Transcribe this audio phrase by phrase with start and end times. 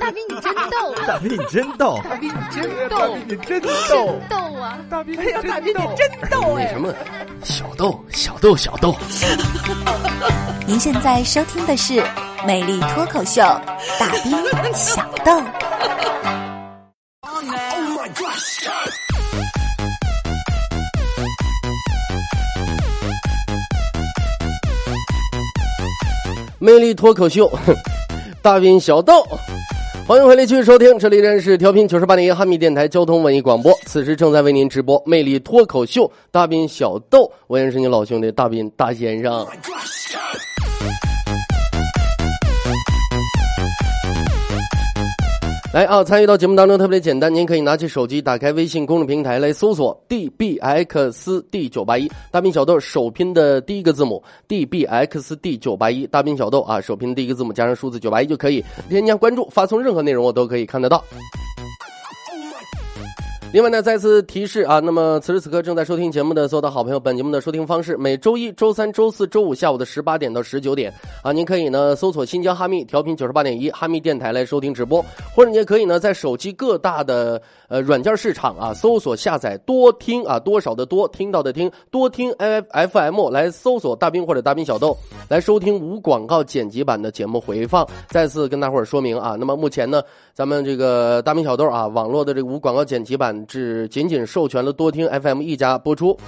[0.00, 2.98] 大兵你真逗，大兵你真逗，大兵你真逗。
[2.98, 4.78] 大逗，兵你真真逗，逗啊！
[4.90, 5.24] 大兵哎。
[5.26, 6.68] 呀，大兵你真逗哎！
[6.68, 6.92] 什么
[7.44, 8.94] 小豆小豆小豆，
[10.66, 11.94] 您现在收听的是
[12.46, 13.42] 《美丽脱口秀》，
[13.98, 15.42] 大兵小豆。
[26.58, 27.50] 魅力脱口秀，
[28.40, 29.26] 大兵小豆，
[30.04, 39.46] 欢迎回来继续收听，这里仍然是调频九十八点一汉密电台交通文艺广播，此时正在为您直播魅力脱口秀，大斌小豆，我也是你老兄弟大斌大先生。
[45.72, 46.04] 来啊！
[46.04, 61.02] 参与到节目当中特别简单，您可以拿起手机，打开微信公众平台来搜索 “dbxd 九八一”，大兵小豆首拼的第一个字母 “dbxd 九八一”，大兵小豆啊，首拼第一个字母加上数字九八一就可以添加关注，发送任何内容我都可以看得到。
[63.52, 70.90] 另外呢，再次提示啊，那么此时此刻正在收听节目的所有的好朋友，本节目的收听方式，每周一周三、周四周五下午的十八点到十九点
[71.22, 75.04] 啊，您可以呢搜索新疆哈密调频九十八点一哈密电台来收听直播，
[75.36, 84.96] 或者你也可以呢在手机各大的呃软件市场啊搜索下载多听啊多少的多听到的听多听 F F M 来搜索大兵或者大兵小豆
[85.28, 87.86] 来收听无广告剪辑版的节目回放。
[88.08, 90.02] 再次跟大伙儿说明啊，那么目前呢，
[90.34, 96.18] 咱们这个大明小豆啊网络的这个无广告剪辑版只仅仅授权了多听 FM 一家播出，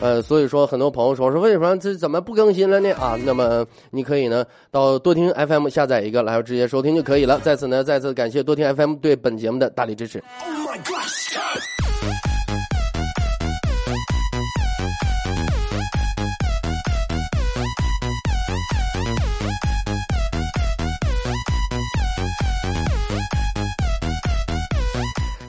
[0.00, 2.92] 呃，所以说很多朋友说说为什么这怎么不更新了呢？
[2.94, 7.40] 啊，那么你可以呢到多听 FM 下载一个，然后直接收听就可以了。
[7.40, 10.22] 在此呢，再次感谢多听 FM 对本节目的大力支持。
[10.40, 12.43] Oh my God,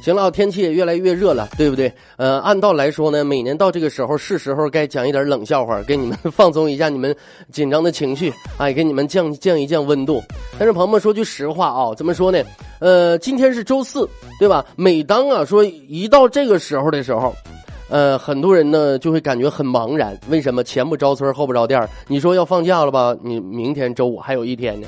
[0.06, 1.92] 行了，天气也越来越热了，对不对？
[2.18, 7.16] 呃，按道来说呢，每年到这个时候是时候该讲一点冷笑话，给你们放松一下你们
[7.52, 10.22] 紧张的情绪，哎，给你们降降一降温度。
[10.60, 12.40] 但是朋友们说句实话啊，怎么说呢？
[12.78, 14.08] 呃，今天是周四，
[14.40, 14.64] 对吧？
[14.76, 17.34] 每当啊说一到这个时候的时候，
[17.90, 20.16] 呃，很多人呢就会感觉很茫然。
[20.30, 23.18] 为什么前不着村后不着店你说要放假了吧？
[23.24, 24.88] 你明天周五还有一天呢。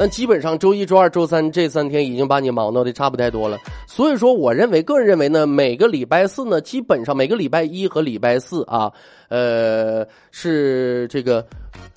[0.00, 8.90] 但基本上周一周二周三这三天已经把你忙到的差不太多了，所以说我认为个人认为呢，每个礼拜四呢，基本上每个礼拜一和礼拜四啊，
[9.28, 11.46] 呃是这个，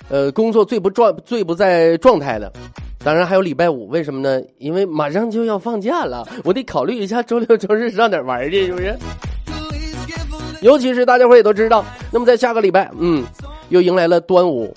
[0.10, 2.52] 呃工作最不状最不在状态的，
[3.06, 4.42] 当然还有礼拜五，为什么呢？
[4.58, 8.94] 因为马上就要放假了，我得考虑一下周六周日上哪玩去，是不是？
[10.62, 13.24] 尤其是大家伙也都知道，那么在下个礼拜，嗯，
[13.70, 14.76] 又迎来了端午。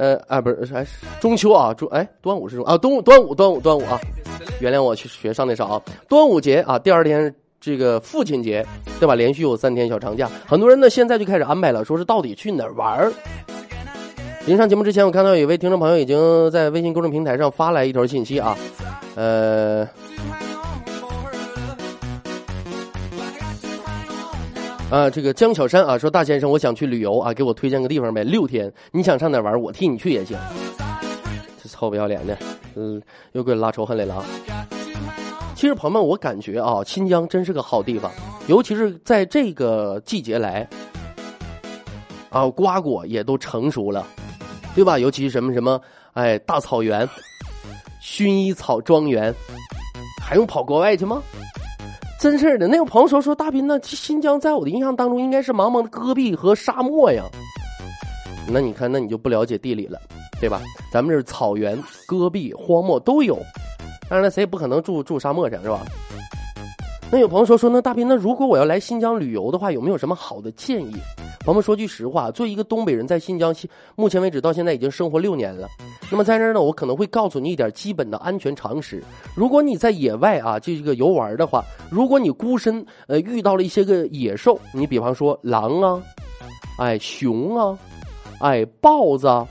[0.00, 0.86] 呃啊，不是，哎，
[1.20, 4.00] 中秋啊，中哎，端午是中啊，端午端午端午端午啊，
[4.58, 8.66] 原谅我去学上那少啊，端午节啊，第二天这个父亲节，
[8.98, 9.14] 对吧？
[9.14, 13.12] 连续有三天小长假，很多人呢现在就开始安排了，说是到底去哪儿玩儿。
[14.46, 18.56] 临上节目之前，我看到有一位听众朋友已经在微信公众平台上发来一条信息啊，
[19.16, 19.86] 呃。
[24.90, 30.36] 啊，这个江小山啊，说大先生，我想去旅游啊，给我推荐个地方呗，六天，你想上哪玩，我替你去也行。
[31.62, 32.36] 这臭不要脸的，
[32.74, 34.24] 嗯，又给我拉仇恨来了啊。
[35.54, 38.10] 其实朋友们，我感觉啊，新疆真是个好地方，
[38.48, 40.68] 尤其是在这个季节来，
[42.30, 44.04] 啊，瓜果也都成熟了，
[44.74, 44.98] 对吧？
[44.98, 45.80] 尤其什么什么，
[46.14, 47.08] 哎，大草原、
[48.02, 49.32] 薰衣草庄园，
[50.20, 51.22] 还用跑国外去吗？
[52.20, 57.24] 真事儿的，那个朋友说说大斌呢，新疆在我的印象当中应该是茫茫的戈壁和沙漠呀。
[58.46, 59.98] 那你看，那你就不了解地理了，
[60.38, 60.60] 对吧？
[60.92, 63.38] 咱们这是草原、戈壁、荒漠都有，
[64.10, 65.80] 当然了，谁也不可能住住沙漠上，是吧？
[67.10, 70.94] 那有朋友说说，那大斌，那如果我要来新疆旅游的话，有没有什么好的建议？
[71.42, 73.54] 朋友们说句实话，作为一个东北人，在新疆，
[73.96, 75.66] 目前为止到现在已经生活六年了。
[76.10, 79.02] 那么在这儿呢，我可能会告诉你一点基本的安全常识。
[79.34, 86.02] 如果你在野外啊，就这个游玩的话，如果你孤身呃遇到了一些个野兽，你比方说狼啊，
[86.76, 87.78] 哎熊啊，
[88.40, 89.48] 哎豹子啊，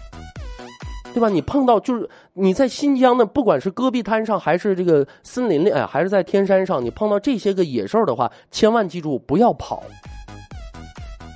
[1.12, 1.28] 对吧？
[1.28, 9.82] 你碰到就是你在新疆呢，不管是戈壁滩上还是这个森林里，哎，还是在天山上，你碰到这些个野兽的话，千万记住不要跑。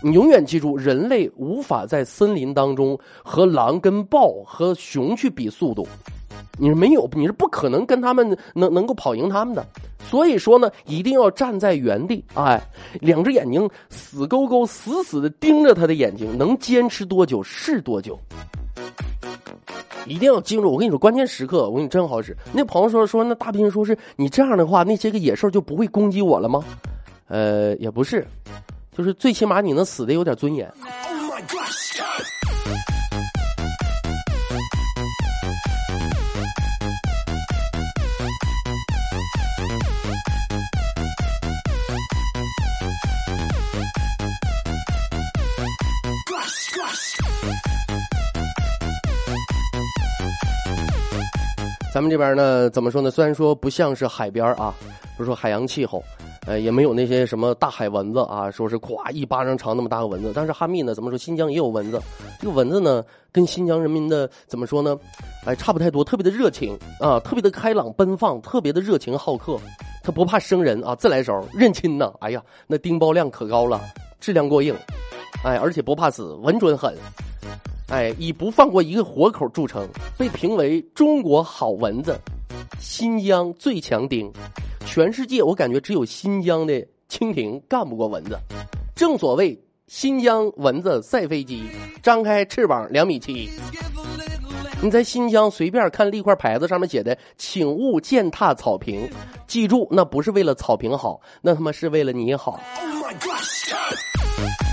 [0.06, 5.88] 你永远记住，人类无法在森林当中和狼、跟豹和熊去比速度，
[6.60, 9.66] 你是没有，你是不可能跟他们能能够跑赢他们的。
[10.10, 12.62] 所以说呢，一定要站在原地，哎，
[13.00, 18.20] 两只眼睛死勾勾、死死的盯着他的眼睛，能坚持多久是多久。
[20.06, 22.36] 一定要记住，我跟你说，关键时刻我跟你真好使。
[22.52, 26.62] 那朋友说说，那大兵说是你这样的话，那些个野兽就不会攻击我了吗？
[27.30, 28.28] 呃，也不是，
[28.96, 30.72] 就是最起码你能死的有点尊严。
[51.94, 53.12] 咱们这边呢，怎么说呢？
[53.12, 54.74] 虽然说不像是海边啊，
[55.16, 56.04] 不是说海洋气候，
[56.46, 60.34] 呃，也没有那些什么大海蚊子啊，说是咵一巴掌长那么大个蚊子。
[60.36, 61.18] 但是哈密呢，怎么说？
[61.18, 62.02] 新疆也有蚊子，
[62.40, 64.98] 这个蚊子呢，跟新疆人民的怎么说呢？
[65.46, 69.58] 哎，差不太多，特别的热情啊，特别的开朗奔放，特别的热情好客，
[70.04, 72.12] 他不怕生人啊，自来熟，认亲呐。
[72.20, 73.80] 哎呀，那叮包量可高了，
[74.20, 74.76] 质量过硬，
[75.46, 76.94] 哎，而且不怕死，稳准狠。
[77.94, 79.88] 哎，以不放过一个活口著称，
[80.18, 82.20] 被评为中国好蚊子，
[82.80, 84.34] 新疆最强丁，
[84.84, 86.74] 全世界我感觉只有新疆的
[87.08, 88.36] 蜻蜓干不过蚊子。
[88.96, 89.56] 正所谓
[89.86, 91.66] 新疆蚊子赛飞机，
[92.02, 93.48] 张开翅膀两米七。
[94.82, 99.08] 你在新疆随便看立块牌子，上面写的“请勿践踏草坪”，
[99.46, 104.73] 记住，那不是为了草坪好，那他妈是为了你好 oh my god。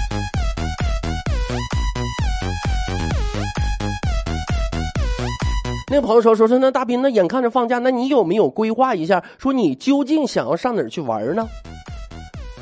[5.90, 9.20] 那个朋友说：“说说那大斌，那眼看着放假，那你有没有规划一下？
[9.38, 11.44] 说你究竟想要上哪儿去玩呢？”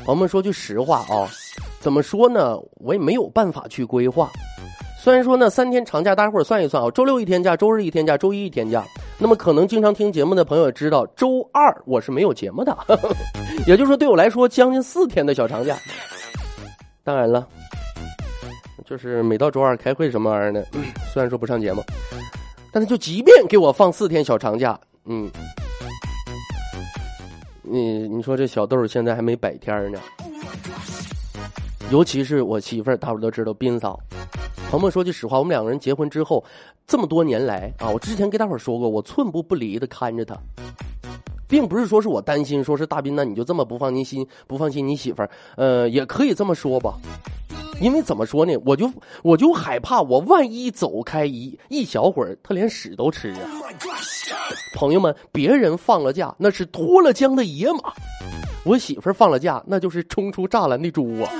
[0.03, 1.29] 朋友们说句实话啊，
[1.79, 2.57] 怎么说呢？
[2.77, 4.31] 我也没有办法去规划。
[4.99, 8.83] 虽然说呢，三天长假，大家伙儿算一算啊，周六一天假，周日一天假，周一一天假。
[9.19, 12.75] 那么可能经常听节目的朋友也知道，周二我是没有节目的，
[13.67, 15.77] 也就是说对我来说将近四天的小长假。
[17.03, 17.47] 当然了，
[18.85, 20.65] 就是每到周二开会什么玩意儿的，
[21.13, 21.83] 虽然说不上节目。
[22.71, 25.29] 但是就即便给我放四天小长假，嗯，
[27.63, 29.99] 你你说这小豆现在还没百天呢，
[31.91, 33.99] 尤其是我媳妇儿，大伙都知道斌嫂。
[34.69, 36.45] 朋友们说句实话，我们两个人结婚之后
[36.85, 40.37] 这么多年来啊，我之前跟大伙说过，我寸步不离的看着她，
[41.47, 46.93] 并不是说是我担心，说是大斌那你就这么不放心不放心你媳妇儿，呃，也可以这么说吧。
[47.81, 48.91] 因为怎么说呢，我就
[49.23, 53.39] 我就害怕，我万一走开一一小会儿，他连屎都吃啊！
[54.75, 57.93] 朋友们，别人放了假那是脱了缰的野马，
[58.63, 61.31] 我媳妇儿放了假那就是冲出栅栏的猪啊！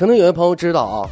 [0.00, 1.10] 可能有些朋友知道啊，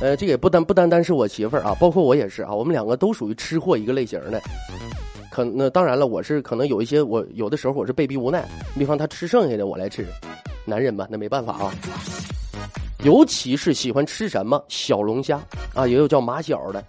[0.00, 4.42] 呃，这也不单不单单是我媳妇儿啊，包括我也是啊，我们两个都属于吃货一个类型的。
[5.30, 8.44] 可那当然了，我是可能有一些我有的时候我是被逼无奈，
[8.76, 10.04] 比方他吃剩下的我来吃，
[10.64, 11.72] 男人嘛那没办法啊。
[13.04, 15.40] 尤其是喜欢吃什么小龙虾
[15.72, 16.82] 啊，也有叫马小的，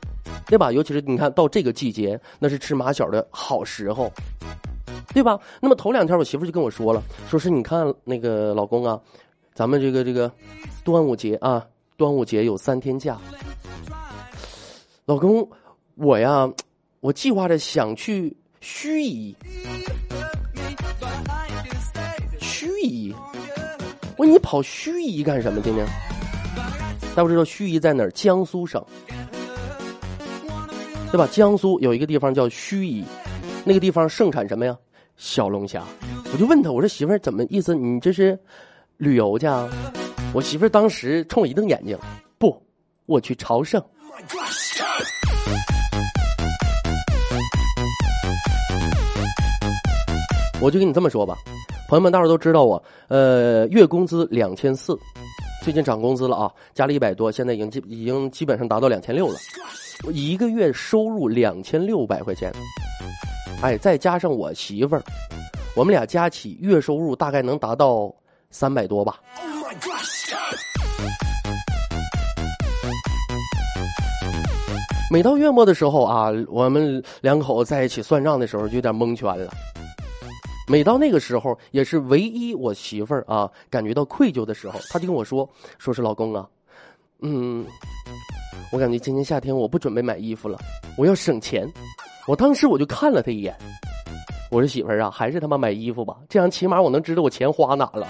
[0.48, 0.72] 对吧？
[0.72, 4.12] 尤其是你看到这个季节，那是吃马小的好时候，
[5.14, 5.40] 对吧？
[5.62, 9.00] 那么头两天我媳妇就跟我说了，说是你看那个老公啊。
[9.56, 10.30] 咱们这个这个
[10.84, 13.18] 端午节啊，端午节有三天假。
[15.06, 15.50] 老公，
[15.94, 16.52] 我呀，
[17.00, 19.34] 我计划着想去盱眙。
[22.42, 23.16] 盱眙，
[24.18, 25.88] 我说你跑盱眙干什么去呢？
[27.16, 28.12] 大家知道盱眙在哪儿？
[28.12, 28.84] 江苏省，
[31.14, 31.26] 对吧？
[31.32, 33.06] 江苏有一个地方叫盱眙，
[33.64, 34.78] 那个地方盛产什么呀？
[35.16, 35.82] 小龙虾。
[36.34, 37.74] 我就问他，我说媳妇儿，怎么意思？
[37.74, 38.38] 你这是？
[38.98, 39.70] 旅游去啊！
[40.34, 41.98] 我媳妇儿当时冲我一瞪眼睛，
[42.38, 42.62] 不，
[43.06, 43.84] 我去朝圣。
[50.62, 51.38] 我就跟你这么说吧，
[51.90, 54.98] 朋友们，大伙都知道我，呃，月工资两千四，
[55.62, 59.36] 最近涨工资了啊，加了一百多，现在已经基已经基本上达到两千六了。
[60.06, 62.52] 我一个月收入两千六百块钱，
[63.62, 65.04] 哎，再加上我媳妇儿，
[65.76, 68.14] 我们俩加起月收入大概能达到。
[68.50, 69.20] 三百多吧。
[75.12, 79.52] 每到月末的时候啊，我们两口子在一起算账的时候就有点蒙圈了。
[80.68, 85.48] 每到那个时候，也是唯一我媳妇儿啊感觉到愧疚的时候，她就跟我说
[85.78, 86.46] ：“说是老公啊，
[87.22, 87.64] 嗯，
[88.72, 90.58] 我感觉今年夏天我不准备买衣服了，
[90.98, 91.72] 我要省钱。
[92.28, 93.56] 我当时我就看了她一眼，
[94.50, 98.08] 我说媳妇儿啊，还是他妈买衣服吧，这样起码我能知道我钱花哪了。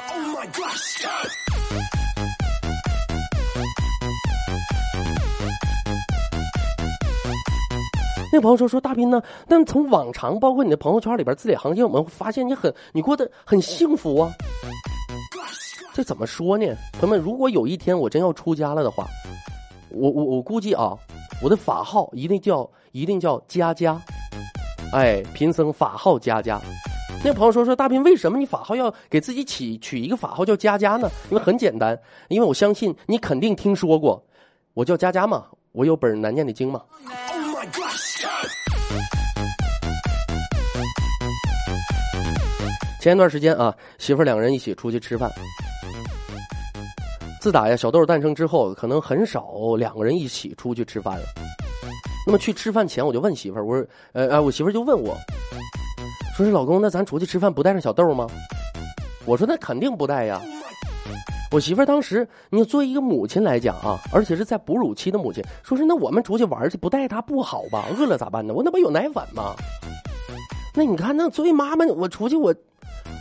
[8.33, 9.23] 那朋友说说大斌呢？
[9.47, 14.29] 但从往常，包括你的朋友圈里边字里行间，我们发现你很你过得很幸福啊。
[15.93, 16.65] 这怎么说呢？
[16.99, 19.07] 朋友们，如果有一天我真要出家了的话，
[19.89, 20.97] 我我我估计啊，
[21.41, 23.97] 我的法号一定叫一定叫佳佳，
[24.91, 26.59] 哎，贫僧法号佳佳。
[27.23, 31.09] 那朋友说说大斌，为什么你法号要给自己起取一个法号叫佳佳呢？
[31.31, 34.23] 因为很简单，因为我相信你肯定听说过，
[34.75, 36.81] 我叫佳佳嘛，我有本难念的经嘛。
[43.01, 45.31] 前一段时间啊，媳妇儿两个人一起出去吃饭。
[47.41, 51.25] 自打呀小豆诞生之后，可能很少两个人一起出去吃饭了。
[52.27, 55.15] 那么去吃饭前，我就问媳妇儿，我说：“呃呃，我媳妇儿就问我，
[56.35, 58.27] 说是老公，那咱出去吃饭不带上小豆吗？”
[59.25, 60.41] 我说：“那肯定不带呀。”
[61.49, 67.85] 我媳妇儿当时，你作为一个母亲来讲啊，而且是在哺乳期的母亲，说是那我们出去玩去不带她不好吧？
[67.97, 68.53] 饿了咋办呢？
[68.53, 69.55] 我那不有奶粉吗？
[70.73, 72.53] 那你看，那作为妈妈，我出去我。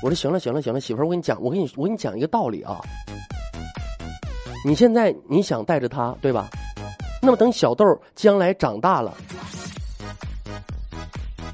[0.02, 2.80] 我说行了行了行了，媳妇儿，我跟你讲，我跟你我跟你讲一个道理啊。
[4.66, 6.49] 你现在你想带着他，对吧？
[7.23, 9.14] 那么等小豆将来长大了，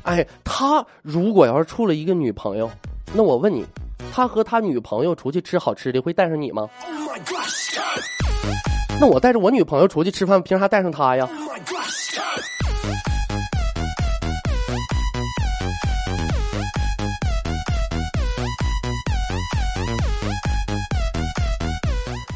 [0.02, 0.26] 哎，
[0.60, 2.70] 他如果要是处了一个女朋友，
[3.14, 3.64] 那我问你，
[4.12, 6.68] 他和他女朋友出去吃好吃的，会带上你吗？
[9.00, 11.26] 那我带着我女朋友出去吃饭，凭啥带上他呀？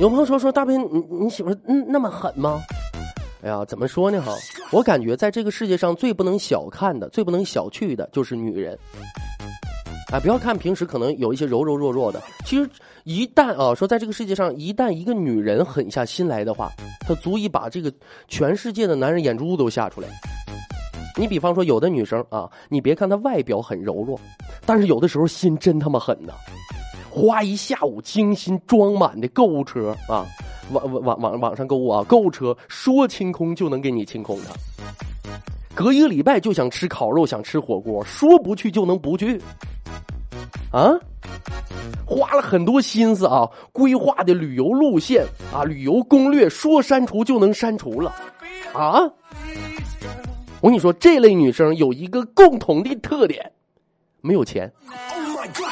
[0.00, 2.62] 有朋友说说大斌，你你媳妇嗯那么狠吗？
[3.44, 4.34] 哎呀，怎么说呢哈？
[4.72, 8.78] 我感觉在这个世界上最不能小看的、最不能小觑的就是女人。
[10.14, 12.66] 哎，不要看平时可能有一些柔柔弱弱的，其实
[13.02, 17.92] 一旦啊说在这个世界上，一旦一个女人狠下心来的话，她足以把这个
[18.28, 20.08] 全世界的男人眼珠都吓出来。
[21.18, 24.18] 你比方说有的女生啊，你别看她外表很柔弱，
[24.64, 26.32] 但是有的时候心真他妈狠呐。
[27.10, 30.26] 花一下午精心装满的购物车啊，
[30.72, 34.50] 网网网网上购物啊，购物车说清空就能给你清空的。
[35.74, 39.40] 隔一个礼拜就想吃烤肉，想吃火锅，说不去就能不去。
[40.70, 40.92] 啊，
[42.06, 48.14] 花了很多心思啊，规划的旅游路线啊，旅游攻略说删除就能删除了。
[48.72, 49.00] 啊，
[50.60, 53.52] 我跟你说，这类女生有一个共同的特点，
[54.20, 54.72] 没有钱。
[55.52, 55.62] 其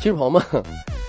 [0.00, 0.42] 其实朋友们，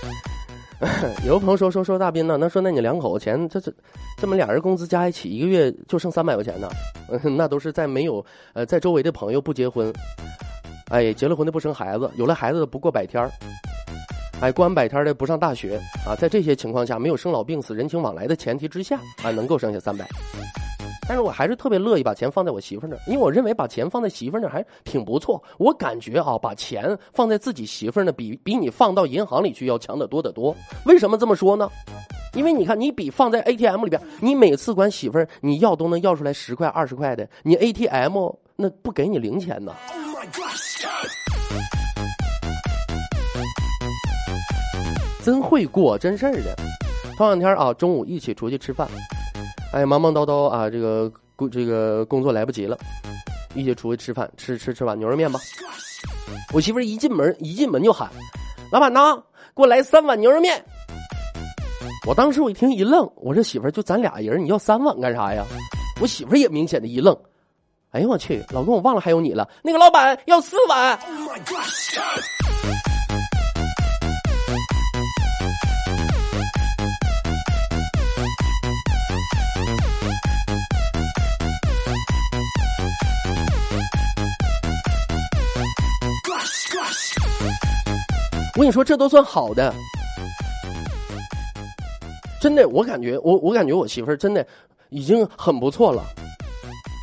[1.24, 3.72] 有个朋友说说说大斌呢，那说那你两口子钱，这这
[4.18, 6.68] 这么俩人工资加一起，一个月就剩三百块钱呢？
[7.36, 8.22] 那都是在没有
[8.52, 9.90] 呃，在周围的朋友不结婚，
[10.90, 13.30] 哎，结了婚的不生孩子，有了孩子的不过百天儿，
[14.40, 20.06] 哎，过完百天的不上大学啊，在这些情况下，没有生老病死、人情往来的前提之下，啊，能够剩下三百。
[21.08, 25.42] 但是我还是特别乐意把钱放在我媳妇那儿，因为我认为把钱放在媳妇那儿还挺不错。
[25.58, 30.54] 我感觉啊，把钱放在自己媳妇那，比比你放到银行里去要强得多得多。
[30.86, 31.68] 为什么这么说呢？
[32.34, 38.16] 因为你看，你比放在 ATM 里边，你每次管媳妇儿你要都能要出来十块二十块的，你 ATM
[38.56, 39.74] 那不给你零钱呢。
[45.24, 46.56] 真会过真事儿的。
[47.16, 48.88] 头两天啊，中午一起出去吃饭。
[49.72, 52.76] 哎，忙忙叨叨啊，这个工这个工作来不及了，
[53.54, 55.40] 一起出去吃饭，吃吃吃碗牛肉面吧。
[56.52, 58.10] 我媳妇一进门一进门就喊
[58.70, 59.16] ：“老板呐，
[59.56, 60.62] 给我来三碗牛肉面。”
[62.06, 65.42] 我当时我一听一愣，我说媳妇就咱俩人，你要三碗干啥呀？
[66.02, 67.16] 我媳妇也明显的一愣，
[67.92, 70.98] 哎呦我去，老公我忘了还有你了，那个老板要四碗。
[88.54, 89.74] 我跟你说，这都算好的，
[92.40, 94.46] 真的，我感觉我我感觉我媳妇儿真的
[94.90, 96.04] 已经很不错了。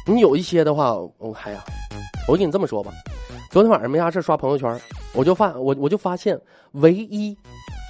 [0.05, 1.63] 你有一些的话，我哎呀，
[2.27, 2.91] 我跟你这么说吧，
[3.49, 4.79] 昨天晚上没啥事刷朋友圈，
[5.13, 6.39] 我就发我我就发现，
[6.73, 7.35] 唯一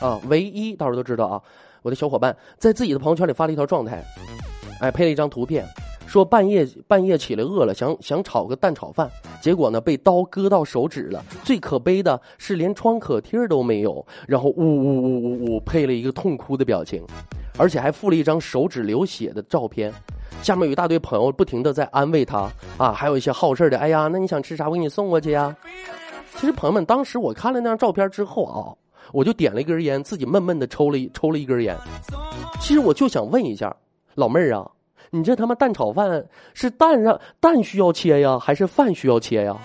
[0.01, 1.41] 啊，唯一到时候都知道啊，
[1.81, 4.01] 我的小伙伴在自己的朋友圈里发了一条状态，
[4.79, 5.65] 哎，配了一张图片，
[6.09, 9.07] 说半夜半夜起来饿了，想想炒个蛋炒饭，
[9.39, 11.23] 结果呢被刀割到手指了。
[11.43, 17.05] 最可悲的是连创可贴都没有，然后呜呜呜呜呜配了一个痛哭的表情，
[17.59, 19.93] 而且还附了一张手指流血的照片。
[20.41, 22.49] 下面有一大堆朋友不停的在安慰他
[22.79, 25.55] 啊，还有一些好事的，哎呀，那你想吃啥，我给你送过去呀。
[26.37, 28.73] 其实朋友们，当时我看了那张照片之后啊，
[29.13, 31.77] 我就点了一根烟，自己闷闷的抽了一抽了一根烟。
[32.59, 33.75] 其实我就想问一下，
[34.15, 34.67] 老妹儿啊。
[35.11, 36.23] 你这他妈蛋炒饭
[36.53, 39.57] 是蛋让蛋需要切呀，还是饭需要切呀？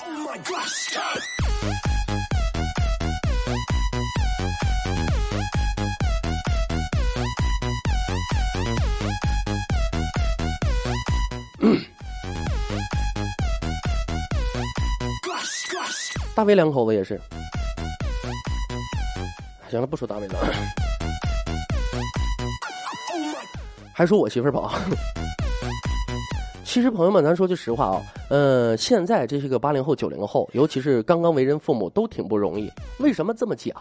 [16.34, 17.20] 大威两口子也是。
[19.70, 20.38] 行了，不说大威了。
[23.92, 24.76] 还说我媳妇儿不好。
[26.75, 32.69] 其实，朋友们，咱说句实话啊，呃，现在这些个八零后、九零后，尤其是刚刚为人父母，都挺不容易。
[32.99, 33.73] 为什么这么讲？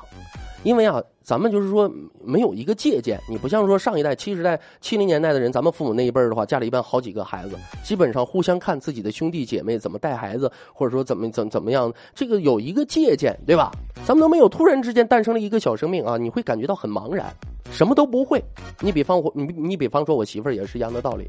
[0.61, 1.91] 因为啊，咱们就是说
[2.23, 3.19] 没有一个借鉴。
[3.27, 13.71] 你不像说上一代七十代、七零年代的人，咱们父母那一辈儿的话，家里一般好几个孩子，基本上互相看自己的兄弟姐妹怎么带孩子，或者说怎么怎么怎么样，这个有一个借鉴，对吧？
[14.05, 17.25] 咱们都没有突然之间诞生了一个小生命啊，你会感觉到很茫然，
[17.71, 18.39] 什么都不会。
[18.81, 21.27] 你比方我，你你比方说我媳妇儿也是一样的道理。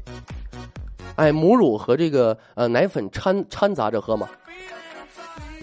[1.15, 4.27] 哎，母乳和这个呃奶粉掺掺杂着喝嘛，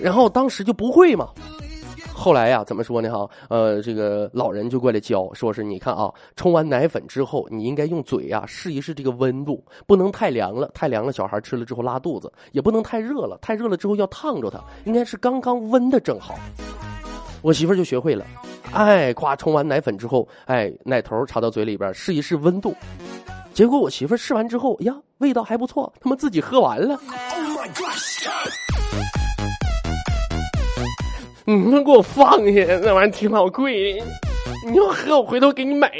[0.00, 1.28] 然后当时就不会嘛，
[2.12, 3.28] 后来呀，怎么说呢哈？
[3.48, 16.34] 呃，这个老人就过来教，说是你看啊，冲完奶粉之后，你应该用嘴呀试一试这个温度，不能太凉了，太凉了小孩吃了之后拉肚子，也不能太热了，太热了之后要烫着它，应该是刚刚温的正好。
[17.42, 18.24] 我媳妇就学会了，
[18.72, 22.74] 哎，夸冲完奶粉之后，哎，奶头插到嘴里边试一试温度。
[23.54, 26.98] 结果我媳妇试完之后，呀，味道还不错，他妈自己喝完了。
[31.44, 34.02] 你们给我放下，那玩意儿挺老贵，
[34.66, 35.92] 你要喝我回头给你买。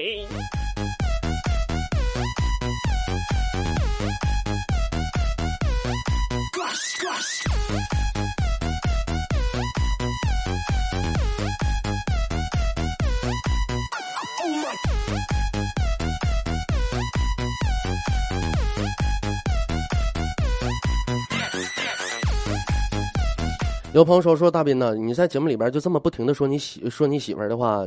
[23.94, 27.86] 有朋友说说大斌呢，你在节目里边就这么不停的说你媳说你媳妇儿的话，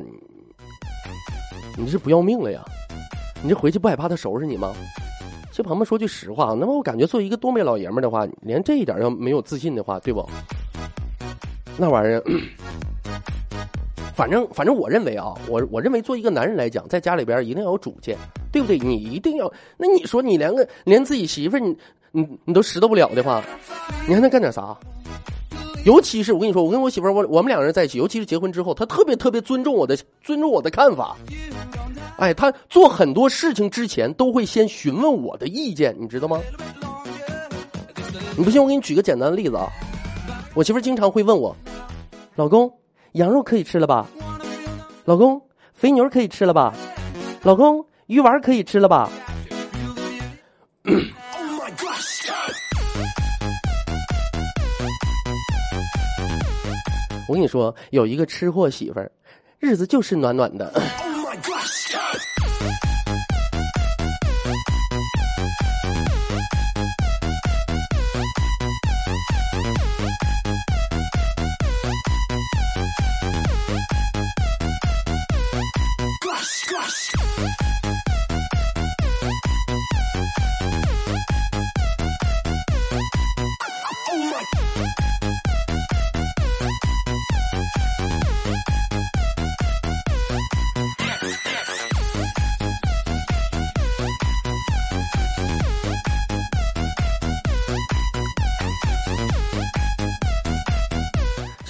[1.75, 2.63] 你是不要命了呀？
[3.41, 4.71] 你这回去不害怕他收拾你吗？
[5.51, 10.23] 这朋友们说句实话，那么我感觉作为一个东北老爷们的话，连这一点要没有自信的话，对不？
[11.75, 12.23] 那玩意儿，
[14.13, 18.15] 反正反正我认为啊，我我认为做一个男人来讲，在家里边一定要有主见，
[18.51, 18.77] 对不对？
[18.77, 21.75] 你一定要，那你说你连个连自己媳妇你
[22.11, 23.43] 你你都拾掇不了的话，
[24.07, 24.77] 你还能干点啥？
[25.85, 31.15] 尤其是我跟你说，我跟我媳妇儿，我我们两个人在一起，尤其是结婚之后，她特别特别尊重我的，尊重我的看法。
[32.17, 36.41] 哎，她做很多事情之前都会先询问我的意见，你知道吗？
[38.35, 39.67] 你不信，我给你举个简单的例子啊。
[40.55, 41.55] 我媳妇儿经常会问我
[42.35, 42.71] ：“老公，
[43.11, 44.07] 羊肉可以吃了吧？
[45.05, 45.39] 老公，
[45.73, 46.73] 肥牛可以吃了吧？
[47.43, 49.07] 老公，鱼丸可以吃了吧？”
[57.27, 59.11] 我跟你说，有一个吃货媳妇儿，
[59.59, 60.71] 日子就是暖暖的。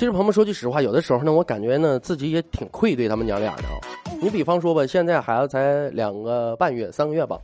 [0.05, 3.73] 其实朋友们说句实话，有的时候呢，我感觉呢自己也挺愧对他们娘俩的啊。
[4.21, 7.39] 你比方说吧，现在孩子才两个半月、三个月吧，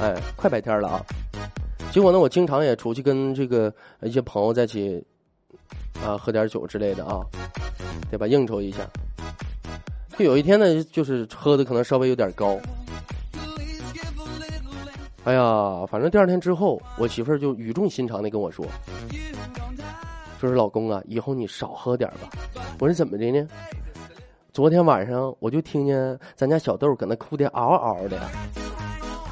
[0.00, 1.00] 哎，快白天了啊。
[1.92, 5.00] 结果呢，我经常也出去跟这个一些朋友在一起
[6.04, 7.24] 啊，喝点酒之类的啊，
[8.10, 8.26] 对吧？
[8.26, 8.78] 应酬一下。
[10.18, 12.58] 就有一天呢，就是喝的可能稍微有点高。
[15.22, 18.66] 哎呀，反正第二天之后，我媳妇儿就语重心长的跟我说。
[20.42, 22.28] 说是老公啊，以后你少喝点吧。
[22.80, 23.46] 我说怎么的呢？
[24.52, 28.20] 昨天晚上我就听见咱家小豆搁那哭的嗷嗷的。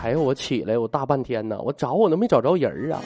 [0.05, 3.03] 哎呦，我起来，我大半天呢，我找我都没找着人儿啊。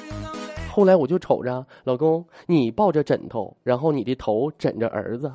[0.71, 5.33] 后来我就瞅着老公，你抱着枕头，然后你的头枕着儿子。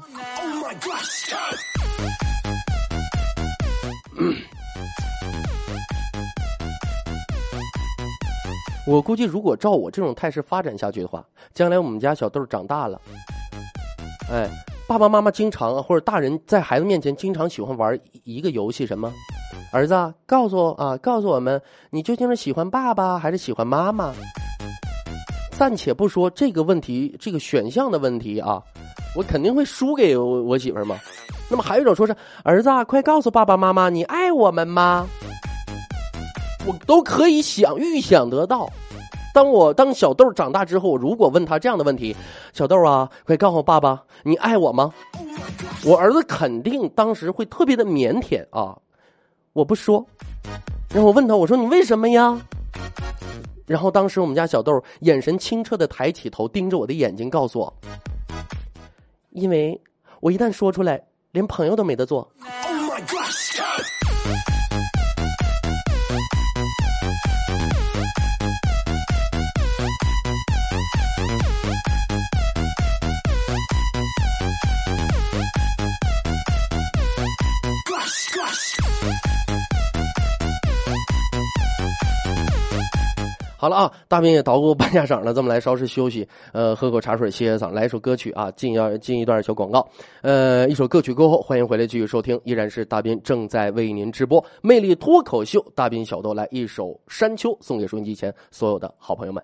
[8.90, 11.24] 我估计，如果照我这种态势发展下去的话，
[11.54, 13.00] 将来我们家小豆长大了，
[14.32, 14.50] 哎，
[14.88, 19.14] 爸爸妈妈经常或者大人在孩子面前经常喜欢玩一个游戏，什么？
[19.72, 24.12] 儿子，告诉啊，告诉我们，你究竟是喜欢爸爸还是喜欢妈妈？
[25.52, 28.60] 暂且不说这个问题，这个选项的问题啊，
[29.16, 30.98] 我肯定会输给我媳妇儿嘛。
[31.48, 35.08] 那么还有一种说是，儿子，快告诉爸爸妈妈，你爱我们吗？
[36.66, 38.70] 我都可以想预想得到，
[39.34, 42.16] 当我当小豆长大之后，如果问他这样的问题，
[42.54, 44.94] 小豆啊，快告诉爸爸，你爱我吗？
[45.86, 48.78] 我儿子肯定当时会特别的腼腆啊，
[49.54, 50.06] 我不说。
[50.90, 52.38] 然后我问他，我说你为什么呀？
[53.66, 57.74] 然后当时我们家小豆眼神清澈的抬起头，盯着我的眼睛，告诉我，
[59.30, 59.80] 因为
[60.20, 62.30] 我一旦说出来，连朋友都没得做。
[83.62, 89.86] 好了啊，大兵也捣鼓半下场了，咱们来稍事休息，呃，喝口茶水歇歇嗓，来一首歌曲啊，进要进一段小广告，
[90.22, 99.44] 呃，一首歌曲过后，欢迎回来继续收听，依然是大兵正在为您直播《魅力脱口秀》，大兵小豆来一首《山丘》，送给收音机前所有的好朋友们。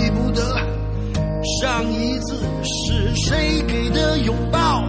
[1.61, 4.83] 上一次是谁给的拥抱，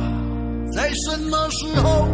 [0.72, 2.08] 在什么时候？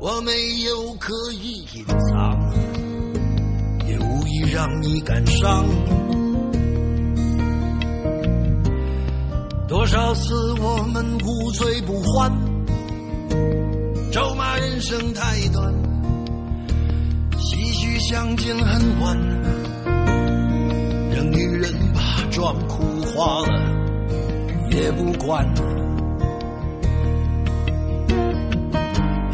[0.00, 0.32] 我没
[0.64, 2.36] 有刻意隐藏，
[3.86, 5.64] 也无意让你感伤。
[9.68, 12.32] 多少次我们无醉不欢，
[14.10, 15.72] 咒骂人生太短。
[17.38, 19.16] 唏嘘相见恨晚，
[22.30, 23.60] 装哭花了
[24.70, 25.44] 也不管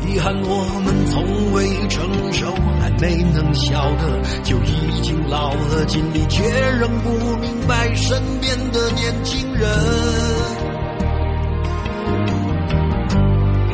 [0.07, 2.47] 遗憾我们从未成熟
[2.81, 6.43] 还没能晓得就已经老了尽力却
[6.81, 9.69] 仍不明白身边的年轻人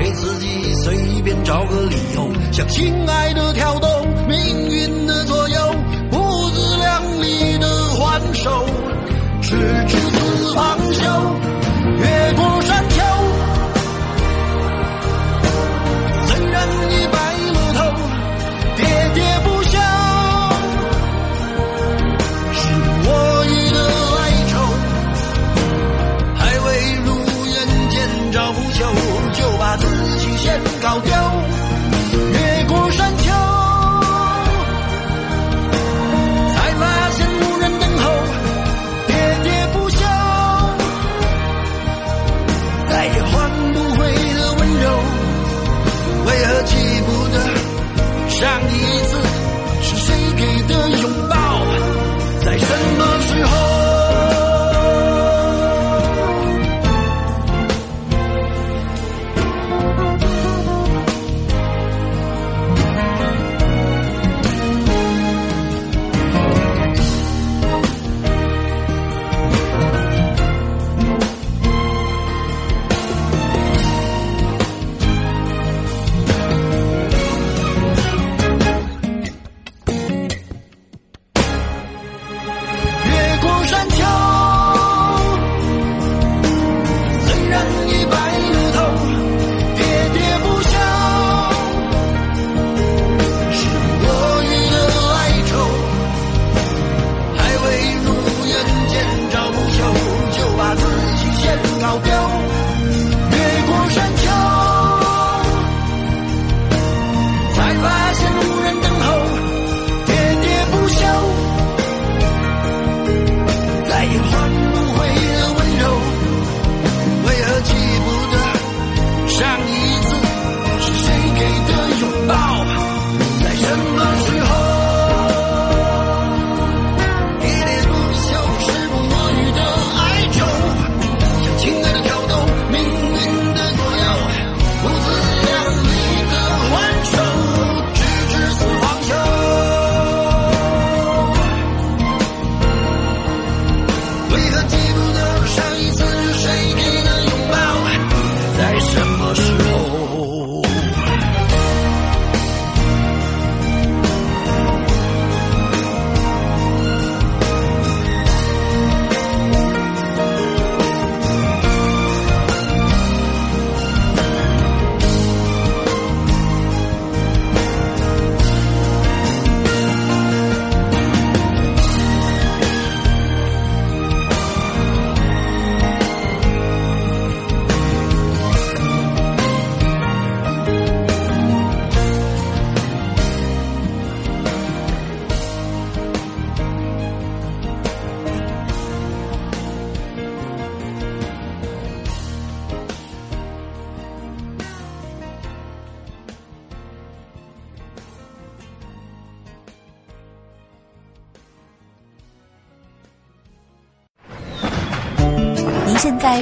[0.01, 3.89] 给自己随便找个理由向心爱的挑逗
[4.29, 5.52] 命运的左右
[9.53, 11.03] 直至死方休，
[11.99, 12.89] 越过山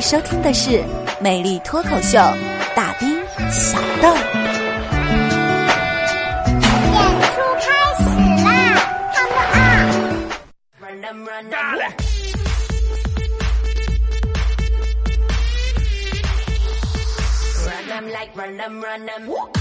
[0.00, 0.70] 在收听的是
[1.20, 2.18] 《美丽脱口秀》，
[2.74, 4.08] 大兵小豆。
[6.94, 8.02] 演出开始
[8.42, 8.48] 啦
[9.14, 9.36] ，Come
[10.80, 11.76] on！Run them, run them.
[17.66, 19.59] Run them like run them, run them.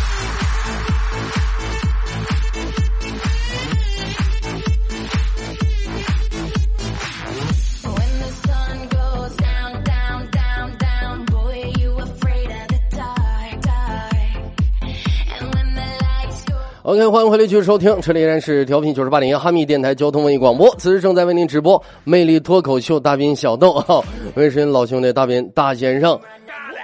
[16.89, 24.01] OK，欢迎回来继续收听，这里依然是调频九十八点一哈密电台交通文艺广播，此时正在为您直播魅力脱口秀大兵小豆 啊，
[24.33, 26.19] 微信老兄弟大兵大先生。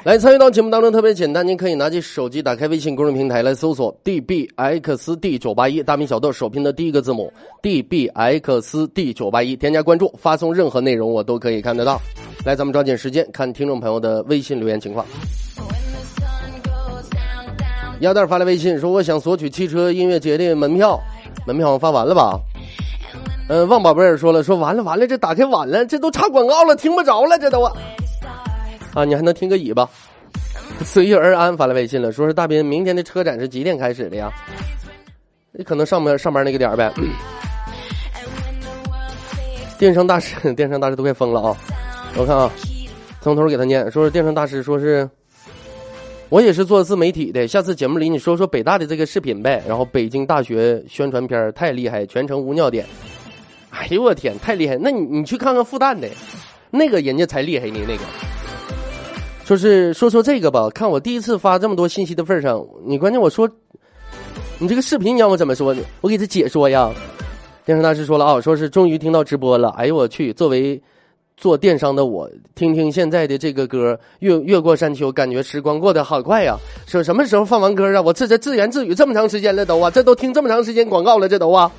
[0.04, 12.00] 来参与到节目当中特别简单，您可以拿起手机打开微信公众平台来搜索 dbxd 九八一大兵小豆首拼的第一个字母 dbxd 九八一，添加关注，发送任何内容我都可以看得到。
[12.46, 15.04] 来，咱们抓紧时间看听众朋友的微信留言情况。
[18.00, 21.00] 鸭蛋发来微信说：“我想索取汽车音乐节的门票，
[21.48, 22.40] 门票发完了吧？”
[23.48, 27.72] 嗯，旺宝贝儿说了：“说完了完了，这打开晚了，这都插广告了，听不着了，这都啊。”
[28.94, 29.88] 啊，你还能听个尾巴？
[30.84, 34.32] 随遇而安发来微信了，说是大斌，明天的车展是几点开始的呀？
[35.52, 36.92] 你可能上班上班那个点儿呗。
[39.78, 41.58] 电商大师， 电商大师都快疯了啊！
[42.18, 42.52] 我看啊，
[43.22, 45.10] 从头给他念，说是电商大师说是，
[46.36, 49.63] 我也是做自媒体的，下次节目里你说说北大的这个视频呗。
[49.65, 52.86] 然后北京大学宣传片太厉害，全程无尿点。
[53.69, 54.78] 哎呦我天，太厉害！
[54.78, 56.10] 那你你去看看复旦的，
[56.69, 57.80] 那个人家才厉害呢。
[57.88, 58.04] 那个，
[59.45, 63.50] 说是说说这个吧，看我第一次发这么多信息的份上，你关键我说，
[64.60, 65.82] 你这个视频你让我怎么说呢？
[66.02, 66.91] 我给他解说呀。
[67.63, 69.69] 电商大师说了啊，说是终于听到直播了。
[69.78, 70.84] 哎呦我去，作为
[71.38, 76.56] 做电商的我，听听现在的这个歌，越越过山丘，感觉时光过得好快呀。
[76.88, 78.02] 说什么时候放完歌啊？
[78.02, 81.71] 我这这自言自语这么长时间了都啊，这都听这么长时间广告了，这都啊。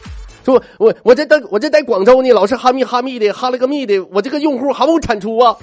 [0.45, 5.57] 说我我这在我这在广州呢，老是哈密哈密的，哈了个密的，我这个用户毫无产出啊。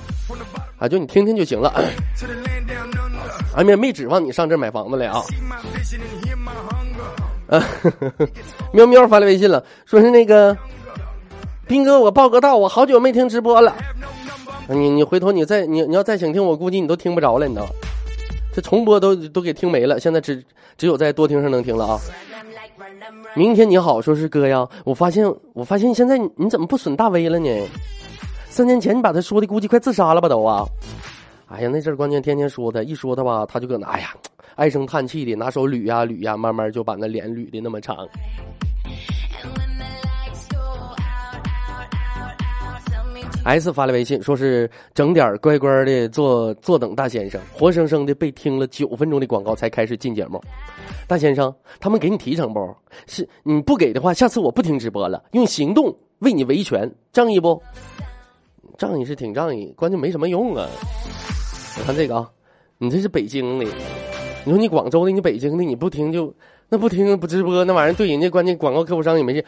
[0.77, 1.73] 啊，就你听听就行了。
[3.55, 5.21] 俺们没指望你上这买房子来啊。
[7.47, 7.63] 啊，
[8.73, 10.57] 喵喵发来微信了，说是那个
[11.73, 13.75] 斌哥，我报个到，我好久没听直播了。
[14.67, 17.71] 你你回头你再你你要再想听，我估计你都听不着了，你知道吗？
[18.53, 20.43] 这重播都都给听没了，现在只
[20.77, 21.99] 只有在多听上能听了啊。
[23.35, 27.49] 明天你好，说是哥呀，我发现我发现现在你怎么不损大威了呢？
[28.51, 30.63] 三年前你把他说的估计快自杀了吧都啊！
[31.47, 34.13] 哎呀，那阵儿关键天天说他，一说他吧，他就搁那哎呀
[34.57, 38.07] 唉声叹气的拿手捋呀捋呀，慢慢就把那脸捋的那么长。
[43.45, 50.41] S 发来微信，说是整点儿乖乖的坐坐等大先生，活生生的被听了九分钟的广告才开始进节目。
[51.07, 52.73] 大先生，他们给你提成不？
[53.05, 57.61] 是你不给的话，下次我不听直播了，用行动为你维权，仗义不？
[58.77, 60.65] 仗义是挺仗义，关键没什么用啊。
[61.79, 62.31] 我看这个啊，
[62.77, 63.65] 你这是北京的，
[64.45, 66.33] 你说你广州的，你北京的，你不听就
[66.69, 69.45] 那不听不直播那玩意儿，对人家关键广告客户商也没事，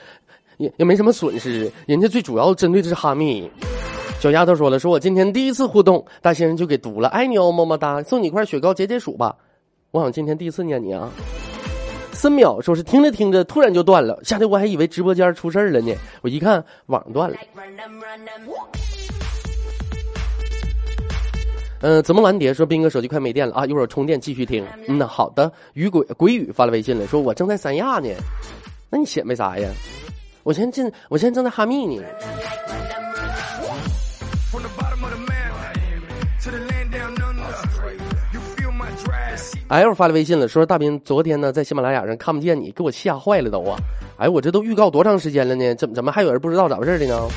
[0.58, 3.50] 也也没什么损失，人家最主要针对的是哈密。
[4.20, 9.36] 小丫头说了，说我今天第一次互动，大先生就给读了，爱你哦，么么哒，送你一块雪糕解解暑吧。
[9.92, 11.10] 我好像今天第一次念你啊。
[12.14, 15.94] 森淼说是听着听着突然就断了，吓得我还以为直播间出事儿了呢。
[16.22, 17.38] 我一看网断了。
[21.82, 24.66] 嗯、怎么蓝蝶说斌哥手机快没电了啊，一会儿充电继续听。
[24.88, 25.52] 嗯呐，好的。
[25.74, 28.10] 雨鬼鬼雨发了微信来说，我正在三亚呢。
[28.90, 29.70] 那你显摆啥呀？
[30.46, 32.04] 我现在正我现在正在哈密呢。
[39.68, 43.76] L 发来微信了，说大斌昨天呢在喜马拉雅上看不见你，给我吓坏了都啊！
[44.20, 45.74] 哎，我这都预告多长时间了呢？
[45.74, 47.28] 怎么怎么还有人不知道咋回事的呢？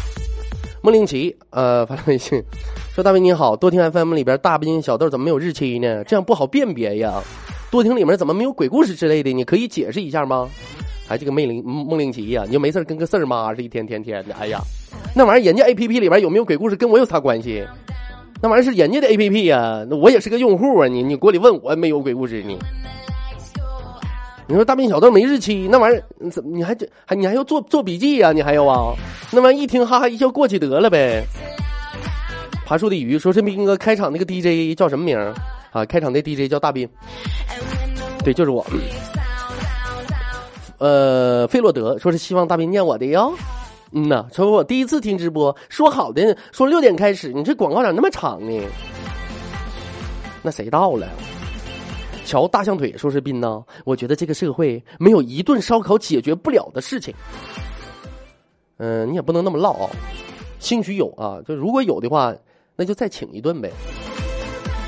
[0.83, 2.45] 孟令奇呃发来微信
[2.95, 6.05] 说大斌你好，多听 FM 里边大斌小豆怎么没有日期呢？
[6.05, 7.23] 这样不好辨别呀。
[7.71, 9.33] 多听里面怎么没有鬼故事之类的？
[9.33, 10.47] 你可以解释一下吗？
[11.09, 14.35] 哎，这个孟令孟令奇呀，你就没事跟个事儿妈似的，一天天天的。
[14.35, 14.61] 哎呀，
[15.15, 17.67] 那玩意儿人家 APP 里边有没有鬼故事跟我有啥关系？
[18.41, 22.57] 那玩意儿是人家的 A P P 呀，那我也是个用户啊，你你过来问我没有鬼故事呢？
[24.47, 28.95] 你说大兵小豆没日期，那玩意儿怎么你还这还你还要做做笔记呀、你还要啊？
[29.33, 31.25] 那玩意儿一听哈哈一笑过去得了呗。
[32.65, 35.19] 爬树的鱼说是斌哥开场那个 D J 叫什么名
[35.73, 35.85] 啊？
[35.85, 36.89] 开场的 D J 叫大兵，
[38.23, 38.65] 对，就是我。
[40.79, 43.33] 呃，费洛德说是希望大兵念我的哟。
[43.93, 48.63] 嗯呐，说我第一次听直播，说好的说六点开始，你这广告咋那么长呢？
[50.43, 51.09] 那谁到了？
[52.25, 57.15] 瞧大象腿说是斌呐，我觉得这个社会没有一顿烧烤解决不了的事情。
[58.77, 59.91] 嗯、你也不能那么唠啊，
[60.61, 62.35] 兴许有啊，就如果有的话，
[62.77, 63.73] 那就再请一顿呗。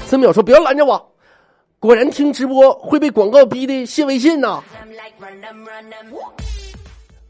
[0.04, 1.12] 森淼说不要拦着我，
[1.80, 6.14] 果然听直播会被广告逼的卸微信呐、I'm like run them, run them.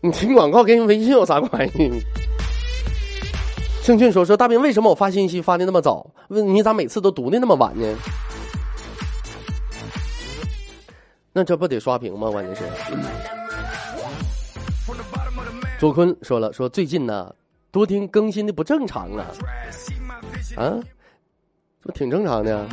[0.00, 2.02] 你听广告跟微信有啥关系？
[3.80, 6.04] 盛俊说：“说大兵，为什么我发信息发的那么早？
[6.30, 7.96] 问你咋每次都读的那么晚呢？
[11.32, 12.28] 那这不得刷屏吗？
[12.28, 12.64] 关键是。
[15.78, 17.32] 周坤说了，说最近呢，
[17.70, 19.26] 多听更新的不正常啊，
[20.56, 20.74] 啊，
[21.82, 22.66] 这不挺正常的，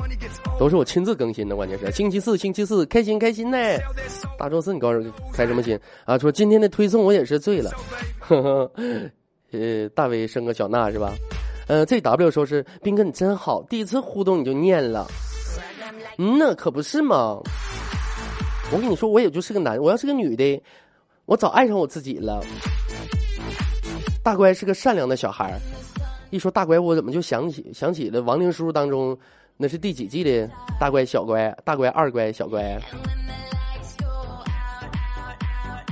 [0.60, 3.58] 都是我亲自更新的，关键是星期四，星期四开心开心呢。
[4.38, 6.17] 大周四你告诉开什么心啊？
[6.17, 7.72] 说今天的推送我也是醉了，
[8.20, 8.71] 呵呵，
[9.52, 11.13] 呃，大威生个小娜是吧？
[11.67, 15.08] 呃，ZW 说是斌哥你真好，第一次互动你就念了，
[16.17, 17.40] 嗯呐，可不是嘛。
[18.71, 20.62] 我跟你说，我也就是个男，我要是个女的，
[21.25, 22.44] 我早爱上我自己了。
[24.21, 25.58] 大乖是个善良的小孩，
[26.30, 29.17] 一说大乖，我怎么就想起想起了亡灵书当中
[29.56, 30.50] 那是第几季的
[30.80, 32.80] 大乖小乖大乖二乖小乖。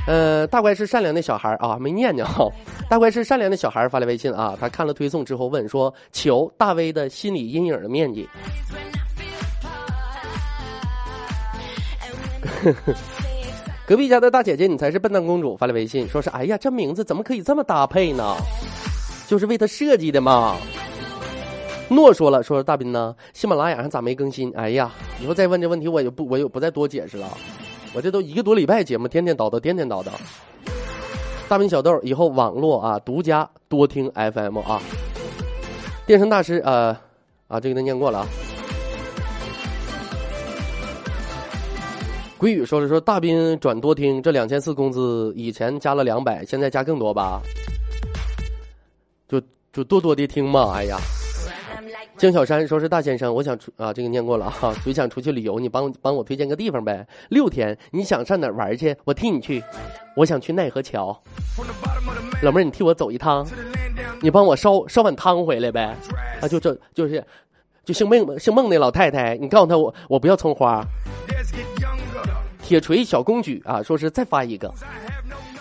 [0.07, 2.47] 呃，大乖是善良的小孩啊，没念念哈。
[2.87, 8.29] 大乖是善良的小孩发来微信啊，他看了推送之后问说：“求大威的心理阴影的面积。
[13.87, 18.35] ”隔壁家的大姐姐，你才是笨蛋公主，发来微信说是，哎呀，这名字怎么可以这么搭配呢？
[19.27, 20.55] 就是为他设计的嘛。
[21.87, 24.51] 诺说了，说大斌呢，喜马拉雅上咋没更新？
[24.55, 27.27] 哎呀，以后再问这问题，我也不，我也不再多解释了。
[27.93, 30.09] 我这都一个多礼拜节目，天天叨叨，天天叨叨。
[31.47, 34.81] 大斌小豆以后网络啊，独家多听 FM 啊。
[36.07, 36.99] 电声大师啊
[37.47, 38.27] 啊，这个他念过了啊。
[42.37, 47.41] 鬼语说了说大斌转多听，这两千四工资以前加了两百，现在加更多吧？
[49.27, 50.97] 就就多多的听嘛，哎呀。
[52.17, 57.05] 江小山说是大先生，我想出啊，这个念过了啊， 就想出去旅游，你帮帮我推荐个地方呗。
[57.29, 58.95] 六天，你想上哪玩去？
[59.03, 59.61] 我替你去。
[60.15, 61.21] 我想去奈何桥，
[62.41, 63.45] 老妹儿，你替我走一趟，
[64.21, 65.93] 你帮我烧烧碗汤回来呗。
[66.39, 67.21] 啊，就这就是，
[67.83, 70.81] 就姓孟姓孟那老太太，你告诉她我我不要葱花。
[72.61, 74.73] 铁锤小公举啊，说是再发一个，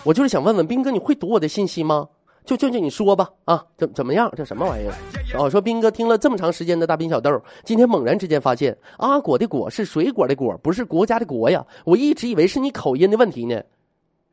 [0.05, 2.07] 我就是想问问斌哥，你会读我的信息吗？
[2.45, 4.31] 就就就你说吧啊，怎怎么样？
[4.35, 4.93] 这什么玩意儿？
[5.37, 11.65] 哦，说斌哥听了这么长时间的大斌小豆，今天猛然之间发现阿果的果是水果的果，不是国家的国呀。
[11.83, 13.61] 我一直以为是你口音的问题呢。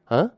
[0.05, 0.29] 啊？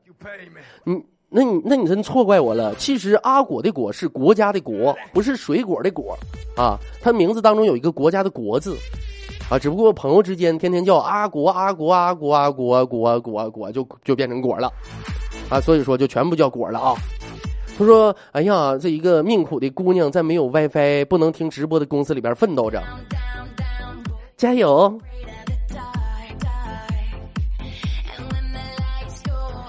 [0.85, 2.73] 你那你那你真错怪我了。
[2.75, 6.17] 其实阿果的果是国家的国，不是水果的果
[6.55, 6.79] 啊。
[7.01, 8.77] 它名字当中有一个国家的国字
[9.49, 14.71] 啊，只不过朋友之间天天叫阿国阿国阿国阿国国国国，就就变成果了
[15.49, 15.59] 啊。
[15.59, 16.95] 所以说就全部叫果了啊。
[17.77, 22.81] 他说：“哎呀，这一个命苦的姑娘在没有 WiFi、不能听直播的公司里边奋斗着，
[24.37, 24.97] 加油！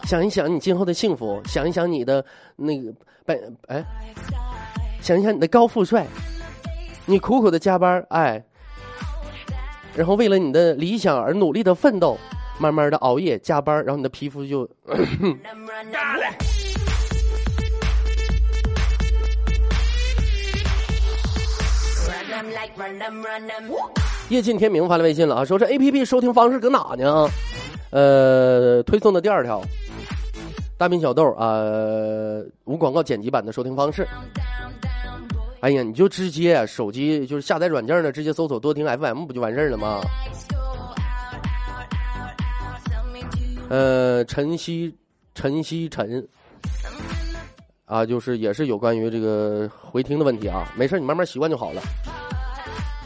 [0.05, 2.93] 想一想你今后的幸福，想一想你的那个
[3.25, 3.37] 白
[3.67, 3.85] 哎，
[5.01, 6.07] 想一想你的高富帅，
[7.07, 8.41] 你苦苦的加班哎，
[9.97, 12.17] 然后为了你的理想而努力的奋斗，
[12.61, 14.63] 慢慢的熬夜加班，然后你的皮肤就。
[24.29, 27.29] ”夜尽天明发来微信了啊，说这 A P P 收听方式搁哪呢？
[27.91, 29.63] 呃，推送的第二条，
[30.77, 31.63] 大兵小豆啊，
[32.65, 34.07] 无广告剪辑版的收听方式。
[35.61, 40.01] 哎呀，你就直接手机就是下载软件呢，直接搜索多听 F M 不就完事儿了吗？
[43.69, 44.95] 呃，晨曦
[45.35, 46.25] 晨曦晨
[47.85, 51.81] 啊，就是也是有关于这个回听的问题啊，没事你慢慢习惯就好了。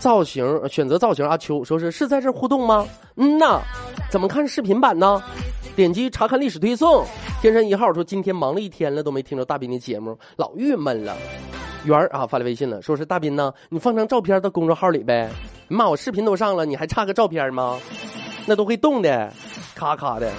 [0.01, 2.85] 造型选择造型，阿秋说是是在这互动吗？
[3.17, 3.61] 嗯呐，
[4.11, 5.23] 怎么看视频版呢？
[5.77, 7.05] 点击查看历史推送。
[7.41, 11.15] 天山一号说今天忙了一天了，都没听着大斌的节目，老郁闷了。
[11.85, 15.31] 圆儿啊发来微信了，说是大斌呢，你放张照片到公众号里呗。
[15.69, 17.79] 妈，我视频都上了，你还差个照片吗？
[18.47, 19.33] 那都会动的，
[19.75, 20.33] 咔咔的。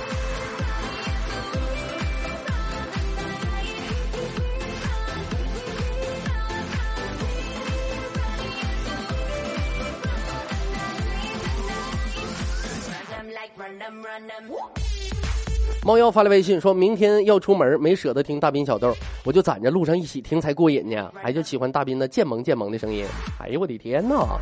[15.84, 21.12] 猫妖发来微信，说明天要出门，没舍得听大斌小豆，我就攒着路上一起听才过瘾呢。
[21.16, 23.04] 还就喜欢大斌的贱萌贱萌的声音。
[23.40, 24.38] 哎呦我的天呐！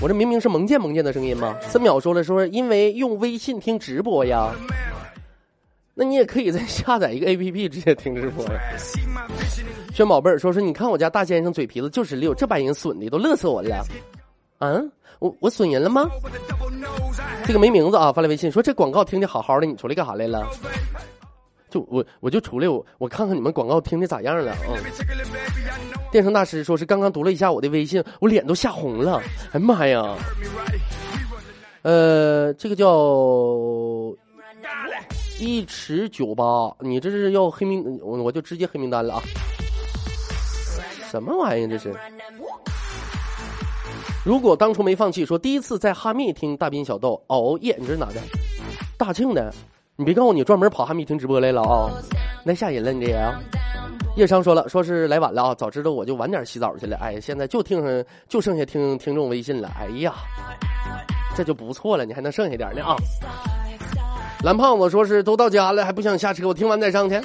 [0.00, 1.54] 我这明明是萌贱萌贱的声音吗？
[1.60, 4.50] 森淼说了，说因为用微信听直播呀，
[5.92, 8.58] 那你也可以再下载一个 A P P 直接听直播呀。
[9.92, 13.84] 轩宝贝儿说说，你看我家大先生嘴皮子就是溜，这把人损的都乐死我了。
[14.60, 14.90] 嗯，
[15.20, 16.10] 我我损人了吗？
[17.46, 20.46] 这个没名字啊，发来微信说这广告听的好好的，你出来干啥来了？
[21.70, 24.58] 就我我就出来我我看看你们广告听的咋样了啊？
[26.10, 29.22] 电声大师说是刚刚读了一下我的微信，我脸都吓红了。
[29.52, 30.16] 哎妈呀！
[31.82, 32.88] 呃，这个叫
[35.38, 36.44] 一尺九八，
[36.80, 39.22] 你这是要黑名，我我就直接黑名单了啊！
[41.10, 41.94] 什么玩意儿这是？
[44.22, 48.20] 如果当初没放弃，说第一次在哈密听大斌小豆熬夜，你这是哪的？
[48.98, 49.52] 大庆的，
[49.96, 51.90] 你别告诉我你专门跑哈密听直播来了啊！
[52.44, 53.34] 那吓人了你这个。
[54.16, 56.98] 叶商说了，说是来晚了啊，早知道我就晚点洗澡去了。
[56.98, 59.70] 哎，现在就听上就剩下听听众微信了。
[59.78, 60.12] 哎呀，
[61.34, 62.96] 这就不错了，你还能剩下点呢啊！
[64.44, 67.18] 蓝胖子说是都到家了还不想下车，我听完再上去。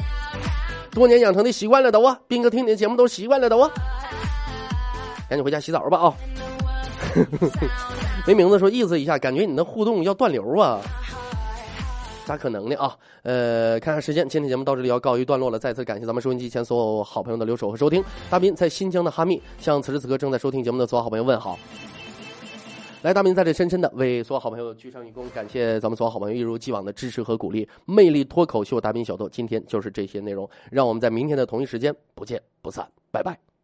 [0.91, 3.69] 多年养成的习惯了都啊，斌哥听你的节目都习惯了都啊，
[5.27, 6.13] 赶紧回家洗澡吧啊！
[8.27, 10.79] 没名字说意思一下，感觉你的互动要断流啊？
[12.25, 12.97] 咋可能呢啊？
[13.21, 15.59] 呃，看看时间，今天节目到这里要告一段落了。
[15.59, 18.03] 再次感谢咱们收音机前所有好朋友的留守和收听。
[18.29, 21.57] 大斌在新疆的哈密向此时此刻正在收听节目的所有好朋友问好。
[23.03, 27.69] 来，大斌在这深深的为所有好朋友鞠上一躬，感谢咱们所有好朋友一如既往的支持和鼓励。
[27.85, 33.54] 魅力脱口秀大兵小豆，今天就是这些内容，让我们在明天的同一时间不见不散，拜拜。